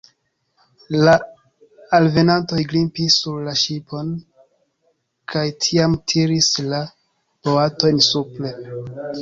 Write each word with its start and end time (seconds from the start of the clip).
La 1.07 1.11
alvenantoj 1.97 2.63
grimpis 2.71 3.19
sur 3.25 3.37
la 3.49 3.53
ŝipon 3.65 4.09
kaj 5.35 5.45
tiam 5.67 5.97
tiris 6.13 6.51
la 6.75 6.81
boatojn 7.47 8.05
supren. 8.09 8.75